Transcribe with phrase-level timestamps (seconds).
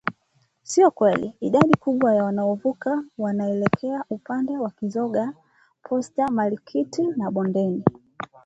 [0.63, 5.27] Sio kweli, idadi kubwa ya wanaovuka, wanaelekea upande wa Kizingo,
[5.83, 7.83] Posta, Marikiti na Bondeni